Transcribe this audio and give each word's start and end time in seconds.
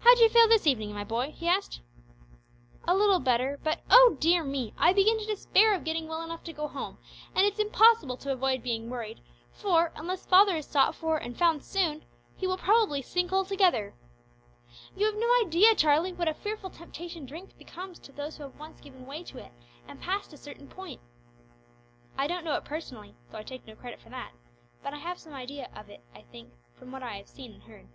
"How 0.00 0.14
d'you 0.16 0.28
feel 0.28 0.46
this 0.48 0.66
evening, 0.66 0.92
my 0.92 1.02
boy?" 1.02 1.30
he 1.30 1.48
asked. 1.48 1.80
"A 2.86 2.94
little 2.94 3.20
better, 3.20 3.58
but 3.64 3.80
oh 3.88 4.18
dear 4.20 4.44
me! 4.44 4.74
I 4.76 4.92
begin 4.92 5.18
to 5.18 5.24
despair 5.24 5.74
of 5.74 5.82
getting 5.82 6.06
well 6.06 6.20
enough 6.20 6.44
to 6.44 6.52
go 6.52 6.68
home, 6.68 6.98
and 7.34 7.46
it's 7.46 7.58
impossible 7.58 8.18
to 8.18 8.32
avoid 8.32 8.62
being 8.62 8.90
worried, 8.90 9.22
for, 9.50 9.90
unless 9.96 10.26
father 10.26 10.56
is 10.56 10.66
sought 10.66 10.94
for 10.94 11.16
and 11.16 11.38
found 11.38 11.64
soon 11.64 12.04
he, 12.36 12.46
will 12.46 12.58
probably 12.58 13.00
sink 13.00 13.32
altogether. 13.32 13.94
You 14.94 15.06
have 15.06 15.16
no 15.16 15.32
idea, 15.40 15.74
Charlie, 15.74 16.12
what 16.12 16.28
a 16.28 16.34
fearful 16.34 16.68
temptation 16.68 17.24
drink 17.24 17.56
becomes 17.56 17.98
to 18.00 18.12
those 18.12 18.36
who 18.36 18.42
have 18.42 18.58
once 18.58 18.78
given 18.82 19.06
way 19.06 19.22
to 19.22 19.38
it 19.38 19.52
and 19.88 20.02
passed 20.02 20.34
a 20.34 20.36
certain 20.36 20.68
point." 20.68 21.00
"I 22.18 22.26
don't 22.26 22.44
know 22.44 22.56
it 22.56 22.66
personally 22.66 23.14
though 23.30 23.38
I 23.38 23.42
take 23.42 23.66
no 23.66 23.74
credit 23.74 24.02
for 24.02 24.10
that 24.10 24.32
but 24.82 24.92
I 24.92 24.98
have 24.98 25.18
some 25.18 25.32
idea 25.32 25.70
of 25.74 25.88
it, 25.88 26.02
I 26.14 26.24
think, 26.30 26.52
from 26.74 26.92
what 26.92 27.02
I 27.02 27.16
have 27.16 27.26
seen 27.30 27.52
and 27.54 27.62
heard. 27.62 27.88